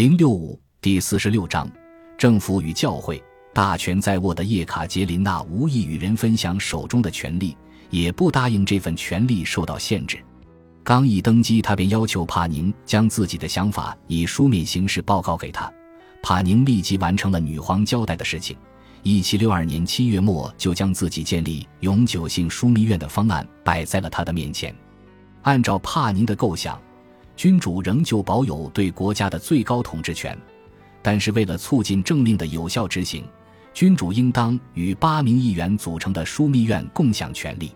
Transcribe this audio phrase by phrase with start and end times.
[0.00, 1.70] 零六五第四十六章，
[2.16, 7.54] 政府与教会大权在握的叶卡捷琳娜无意与人分享手中的权力，
[7.90, 10.18] 也不答应这份权力受到限制。
[10.82, 15.70] 刚一登基，他便要求帕宁将自己的想法以书面形式报告给他。
[16.22, 18.56] 帕宁立即完成了女皇交代的事情。
[19.02, 24.74] 一七六二年七月末，就将自己建立永久性枢密院的方案摆在了他的面前。
[25.42, 26.80] 按照帕宁的构想。
[27.40, 30.36] 君主仍旧保有对国家的最高统治权，
[31.00, 33.24] 但是为了促进政令的有效执行，
[33.72, 37.72] 君主应当与八名议员组成的枢密院共享权力。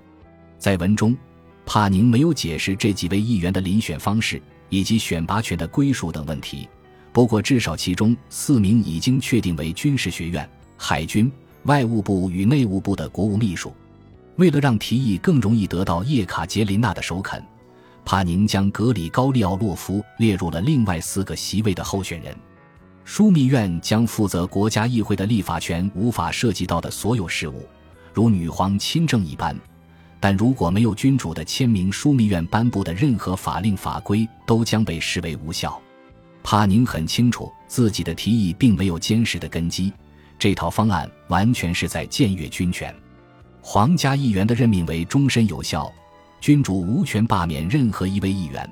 [0.59, 1.17] 在文中，
[1.65, 4.39] 帕宁没有解释这几位议员的遴选方式
[4.69, 6.69] 以及选拔权的归属等问题。
[7.11, 10.47] 不过，至少其中四名已经确定为军事学院、
[10.77, 13.73] 海军、外务部与内务部的国务秘书。
[14.37, 17.43] 为了让提议更容易得到叶卡捷琳娜的首肯。
[18.05, 22.37] 帕宁将格里高利奥洛夫列入了另外四个席位的候选人。
[23.07, 27.69] 枢密院将负责国家议会的立法权无法涉及到的所有事务，
[28.13, 29.57] 如女皇亲政一般。
[30.21, 35.79] 但如果没有君主的签名，枢密院颁布的任何法令法规都将被视为无效。
[36.43, 39.93] 帕宁很清楚自己的提议并没有坚实的根基，
[40.39, 42.95] 这套方案完全是在僭越军权。
[43.61, 45.93] 皇家议员的任命为终身有效。
[46.45, 48.71] 君主无权罢免任何一位议员，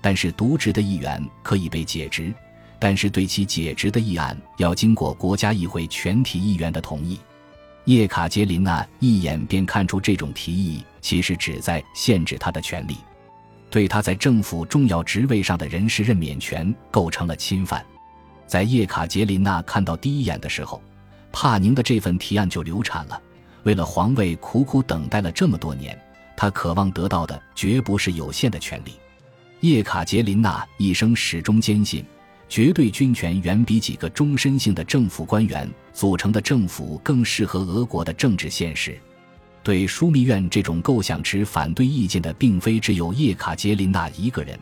[0.00, 2.34] 但是渎职的议员可以被解职，
[2.80, 7.20] 但是对其解职的议案要经过国家议会全体议员的同意。
[7.84, 12.96] 叶卡捷琳娜一眼便看出这种提议其实旨在限制他的权利，
[13.70, 17.86] 对他在政府重要职位上的人事任免权构成了侵犯。
[18.48, 20.82] 在叶卡捷琳娜看到第一眼的时候，
[21.30, 23.22] 帕宁的这份提案就流产了。
[23.62, 25.96] 为了皇位，苦苦等待了这么多年。
[26.36, 28.92] 他渴望得到的绝不是有限的权利。
[29.60, 32.04] 叶卡捷琳娜一生始终坚信，
[32.48, 38.98] 绝对军权远比几个终身性的政府官员组成的政府更适合俄国的政治现实。
[39.62, 44.58] 对枢密院这种构想持反对意见的，并非只有叶卡捷琳娜一个人。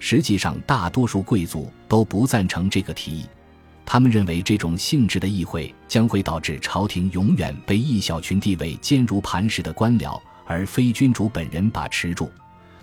[0.00, 3.26] 实际上，大多数贵族都不赞成这个提议。
[3.86, 10.20] 他们认为，这种性质的议会将会导致朝廷永远被一小群地位坚如磐石的官僚。
[10.50, 12.28] 而非君主本人把持住，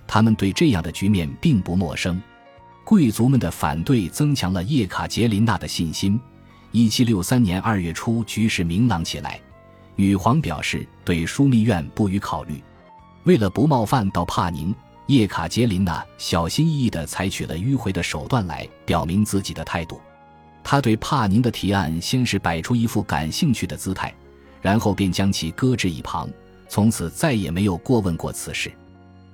[0.08, 2.22] 他们对这样的局面并不陌生。
[2.86, 6.18] 贵族们的反对增强了叶卡捷琳娜的信心。
[6.72, 9.38] 一七六三年二月初，局势明朗起来，
[9.98, 12.64] 女皇表示对枢密院不予考虑。
[13.26, 14.74] 为了不冒犯到帕宁，
[15.08, 20.00] 叶卡捷琳娜小心翼翼地采取了迂回的手段来表明自己的态度。
[20.64, 24.14] 他对帕宁的提案先是摆出一副感兴趣的姿态，
[24.62, 26.30] 然后便将其搁置一旁。
[26.68, 28.72] 从此再也没有过问过此事。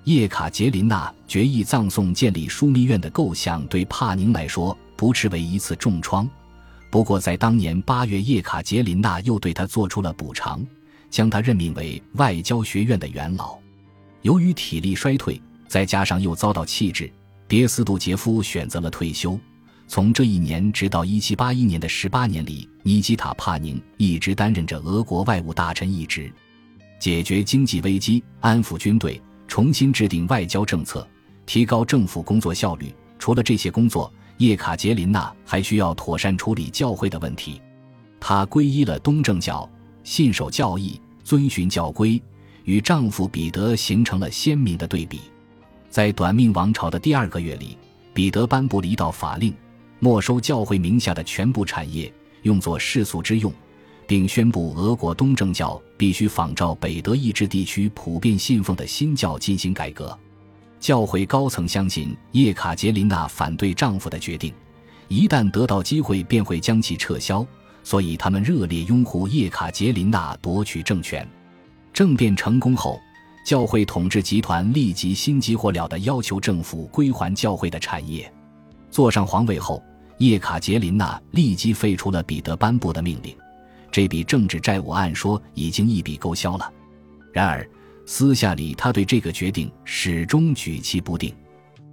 [0.05, 6.29] 叶卡捷琳娜决意葬送建立枢密院的构想，对帕宁来说不失为一次重创。
[6.89, 10.63] 不过，在当年八月，叶卡捷琳娜又对他做出了补偿，
[11.09, 13.57] 将他任命为外交学院的元老。
[14.21, 17.11] 由于体力衰退，再加上又遭到弃置，
[17.47, 19.39] 别斯杜杰夫选择了退休。
[19.87, 26.31] 从这一年直到1781年的十八年里，尼基塔·帕宁一直担任着俄国外务大臣一职。
[26.99, 31.07] 解决经济危机，安抚军队，重新制定外交政策，
[31.45, 32.93] 提高政府工作效率。
[33.19, 37.61] 除了这些工作，叶卡捷琳娜还需要妥善处理教会的问题。
[38.19, 39.69] 她皈依了东正教，
[40.03, 42.21] 信守教义，遵循教规，
[42.63, 45.21] 与丈夫彼得形成了鲜明的对比。
[45.89, 47.77] 在短命王朝的第二个月里，
[48.13, 49.53] 彼得颁布了一道法令，
[49.99, 52.11] 没收教会名下的全部产业，
[52.41, 53.53] 用作世俗之用。
[54.13, 60.15] 并宣布，俄国东正教必须仿照北德意志地区普遍信奉的新教进行改革。
[60.79, 64.53] 教会高层相信叶卡捷琳娜反对丈夫的决定，
[65.07, 67.43] 一旦得到机会便会将其撤销，
[67.83, 71.27] 所以他们热烈拥护叶卡捷琳娜夺取政权。
[71.91, 72.99] 政变成功后，
[73.43, 78.31] 教会统治集团立即心急火燎地要求政府归还教会的产业。
[78.91, 79.81] 坐上皇位后，
[80.19, 83.35] 叶卡捷琳娜立即废除了彼得颁布的命令。
[83.93, 86.73] 这笔政治债务按说已经一笔勾销了，
[87.31, 87.69] 然而
[88.07, 91.31] 私下里他对这个决定始终举棋不定。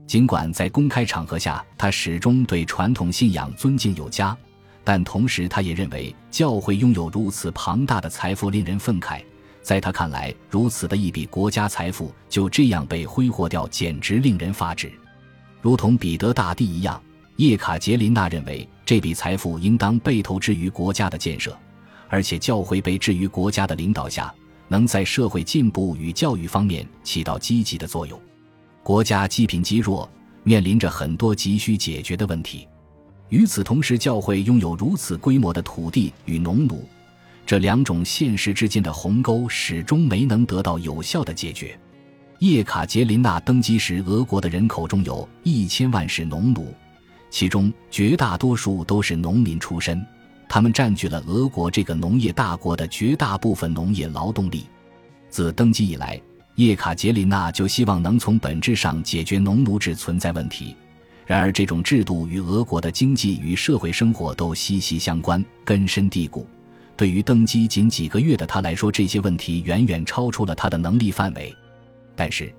[0.07, 4.35] 尽管在公开场合下他始终对传统信仰尊敬有加，
[4.83, 9.21] 但同时他也认为教会拥有如此庞大的财富令人愤慨。
[9.61, 14.91] 在他看来，如此的一笔国家财富就这样被挥霍掉，简直令人发指。
[15.61, 16.99] 如同彼得大帝一样，
[17.37, 21.55] 叶卡捷琳娜认为这笔财富应当被投之于国家的建设。
[22.11, 24.35] 而且教会被置于国家的领导下，
[24.69, 28.21] 能在社会进步与教育方面起到积极的作用。
[28.83, 30.11] 国家积贫积弱，
[30.43, 32.67] 面临着很多急需解决的问题。
[33.29, 36.85] 与此同时，教会拥有如此规模的土地与农奴，
[37.47, 41.79] 这两种现实之间的鸿沟始终没能得到有效的解决。
[42.41, 46.75] 叶卡捷琳娜登基时，俄国的人口中有一千万是农奴，
[47.31, 50.05] 其中绝大多数都是农民出身，
[50.53, 54.67] 他们占据了俄国这个农业大国的绝大部分农业劳动力。
[55.29, 56.21] 自登基以来，
[56.57, 60.75] 叶卡捷琳娜就希望能从本质上解决农奴制存在问题。
[61.25, 66.45] 然而，这种制度与俄国的经济与社会生活都息息相关，根深蒂固。
[66.97, 71.55] 对于登基仅几个月的他来说，这些问题远远超出了他的能力范围。
[72.17, 72.53] 但是，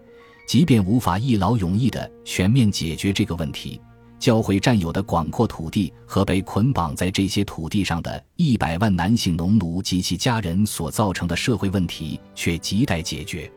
[0.48, 3.82] 即便无法一劳永逸地全面解决这个问题，
[4.22, 13.52] 教会占有的广阔土地和被捆绑在这些土地上的一百万男性农奴及其家人所造成的社会问题却亟待解决。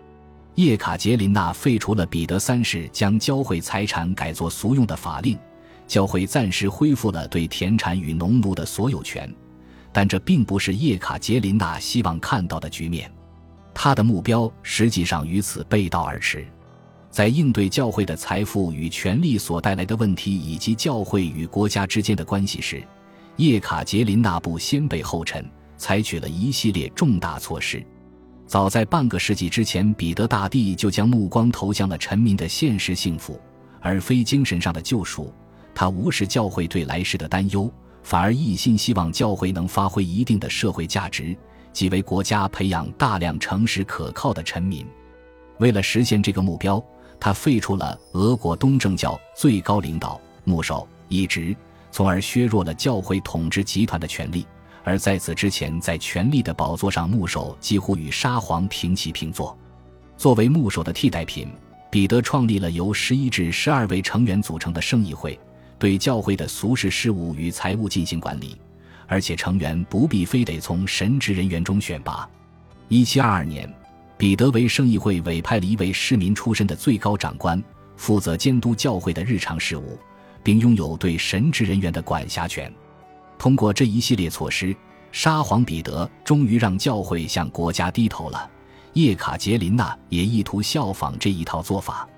[0.54, 5.38] 叶卡捷琳娜废除了彼得三世将教会财产改作俗用的法令，
[5.86, 9.30] 教会暂时恢复了对田产与农奴的所有权，
[9.92, 13.12] 但这并不是叶卡捷琳娜希望看到的局面。
[13.74, 16.46] 他的目标实际上与此背道而驰。
[17.14, 22.82] 在应对教会的财富与权力所带来的问题以及教会与国家之间的关系时，
[23.36, 27.80] 叶卡捷琳娜不先辈后陈，采取了一系列重大措施。
[28.48, 33.40] 早在半个世纪之前，彼得大帝就将目光投向了臣民的现实幸福，
[33.80, 35.32] 而非精神上的救赎。
[35.72, 37.72] 他无视教会对来世的担忧，
[38.02, 41.36] 反而一心希望教会能发挥一定的社会价值，
[41.72, 44.84] 即为国家培养大量诚实可靠的臣民。
[45.60, 46.84] 为了实现这个目标，
[47.24, 51.56] 他废除了俄国东正教最高领导牧首一职，
[51.90, 54.46] 从而削弱了教会统治集团的权力。
[54.82, 59.56] 而在此之前，在权力的宝座上，牧首几乎与沙皇平起平坐。
[60.18, 61.48] 作为牧首的替代品，
[61.90, 65.40] 彼得创立了由十一至十二位成员组成的圣议会，
[65.78, 68.54] 对教会的俗世事务与财务进行管理，
[69.06, 72.28] 而且成员不必非得从神职人员中选拔。
[72.88, 73.66] 一七二二年，
[74.16, 77.62] 彼得为圣议会委派了一位市民出身的最高长官，
[77.96, 79.98] 负责监督教会的日常事务，
[80.42, 82.72] 并拥有对神职人员的管辖权。
[83.38, 84.74] 通过这一系列措施，
[85.10, 88.50] 沙皇彼得终于让教会向国家低头了。
[88.92, 92.08] 叶卡捷琳娜也意图效仿这一套做法。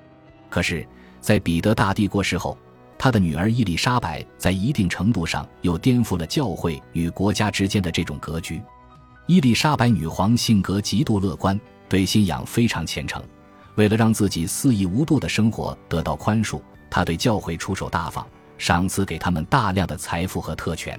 [0.50, 0.86] 可是，
[1.20, 2.56] 在彼得大帝过世后，
[2.98, 8.60] 他的女儿伊丽莎白在一定程度上又颠覆了教会与国家之间的这种格局。
[9.26, 13.22] 伊丽莎白女皇性格极度乐观，对信仰非常虔诚。
[13.74, 16.60] 为了让自己肆意无度的生活得到宽恕，
[16.90, 18.26] 他对教会出手大方。
[18.58, 20.98] 赏赐给他们大量的财富和特权。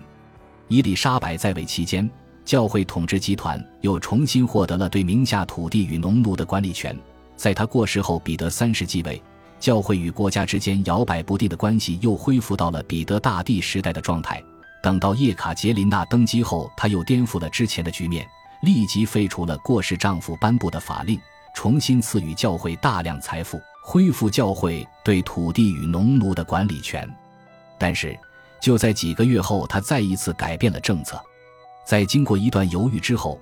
[0.68, 2.08] 伊丽莎白在位期间，
[2.46, 6.96] 教会统治集团又重新获得了对名下土地与农奴的管理权。
[7.36, 9.20] 在他过世后，彼得三世继位，
[9.60, 14.40] 教会与国家之间摇摆不定的关系又恢复到了彼得大帝时代的状态。
[14.84, 18.24] 等到叶卡捷琳娜登基后，他又颠覆了之前的局面，
[18.62, 21.20] 立即废除了过世丈夫颁布的法令，
[21.56, 27.08] 重新赐予教会大量财富，恢复教会对土地与农奴的管理权。
[27.78, 28.18] 但是，
[28.60, 31.22] 就在几个月后，他再一次改变了政策。
[31.86, 33.40] 在经过一段犹豫之后，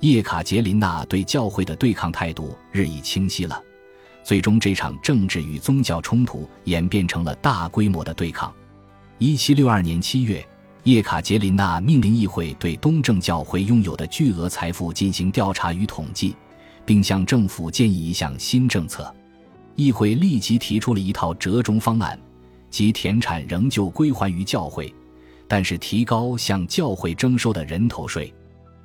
[0.00, 3.60] 叶卡捷琳娜对教会的对抗态度日益清晰了。
[4.22, 8.54] 最终，这场政治与宗教冲突演变成了大规模的对抗。
[9.16, 10.46] 一七六二年七月，
[10.84, 16.34] 叶卡捷琳娜命令议会对东正教会拥有的巨额财富进行调查与统计，
[16.86, 19.14] 并向政府建议一项新政策。
[19.74, 22.18] 议会立即提出了一套折中方案。
[22.70, 24.94] 即田产仍旧归还于教会，
[25.46, 28.30] 但是提高向教会征收的人头税。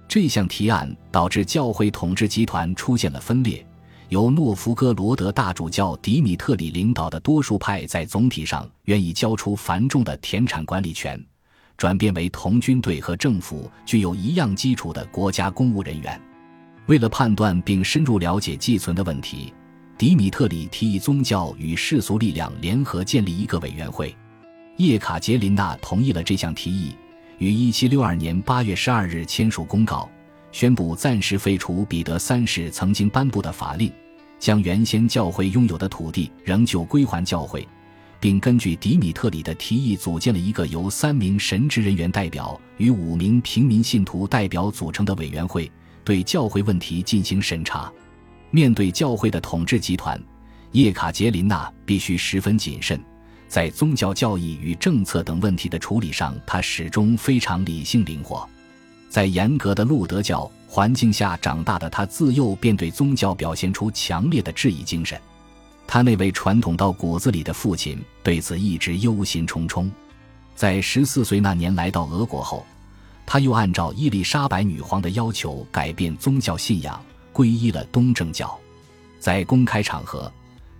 [0.07, 3.65] 这项提案导致教会统治集团出现了分裂，
[4.07, 11.21] 由诺福哥罗德大主教迪米特里领导的多数派在总体上愿意交出繁重的田产管理权，
[11.77, 16.19] 转变为同军队和政府具有一样基础的国家公务人员。
[16.87, 19.53] 为了判断并深入了解寄存的问题。
[19.95, 24.13] 迪米特里提议宗教与世俗力量联合建立一个委员会，
[24.77, 26.95] 叶卡捷琳娜同意了这项提议，
[27.37, 30.09] 于1762年8月12日签署公告，
[30.51, 33.89] 宣布暂时废除彼得三世曾经颁布的法令，
[34.39, 37.65] 将原先教会拥有的土地仍旧归还教会，
[38.23, 45.69] 并根据迪米特里的提议组建了一个由三名神职人员代表与五名平民信徒代表组成的委员会，
[46.05, 47.91] 对教会问题进行审查。
[48.49, 50.17] 面对教会的统治集团，
[50.71, 52.97] 叶卡捷琳娜必须十分谨慎。
[53.49, 58.47] 在宗教教义与政策等问题的处理上，她始终非常理性灵活。
[59.09, 65.19] 在严格的路德教环境下长大的她，自幼便对宗教表现出强烈的质疑精神。
[65.85, 69.89] 他那位传统到骨子里的父亲对此一直忧心忡忡。
[70.55, 72.65] 在十四岁那年来到俄国后，
[73.25, 78.57] 他又按照伊丽莎白女皇的要求改变宗教信仰，皈依了东正教。
[79.19, 80.31] 在公开场合，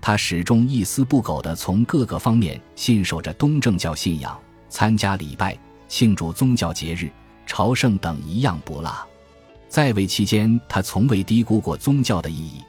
[0.02, 4.38] 他始终一丝不苟地从各个方面信守着东正教信仰，
[4.70, 5.58] 参加礼拜、
[5.88, 7.10] 庆祝宗教节日、
[7.46, 8.94] 朝圣等一样不落。
[9.70, 12.62] 在位期间，他从未低估过宗教的意义。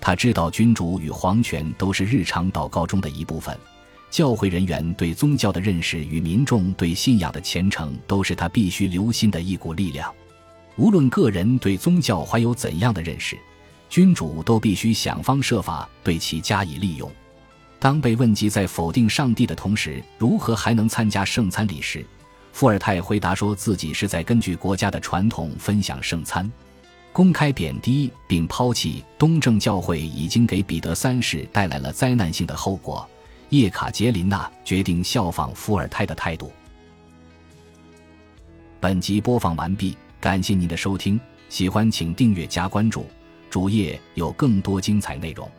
[0.00, 3.56] 他知道君主与皇权都是日常祷告中的一部分。
[4.10, 10.12] 教会人员对宗教的认识与民众对信仰的虔诚，都是他必须留心的一股力量。
[10.76, 13.38] 无论个人对宗教怀有怎样的认识，
[13.88, 17.08] 君主都必须想方设法对其加以利用。
[17.78, 22.04] 当被问及在否定上帝的同时，如何还能参加圣餐礼时，
[22.52, 26.50] 伏尔泰回答说自己是在根据国家的传统分享圣餐。
[27.12, 33.08] 公开贬低并抛弃东正教会，已经给彼得三世带来了灾难性的后果。
[33.48, 36.52] 叶卡捷琳娜决定效仿伏尔泰的态度。
[38.78, 43.04] 本集播放完毕，感谢您的收听，喜欢请订阅加关注，
[43.50, 45.50] 主页有更多精彩内容。